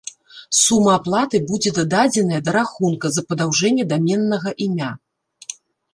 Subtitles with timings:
[0.59, 4.91] Сума аплаты будзе дададзеная да рахунка за падаўжэнне даменнага імя.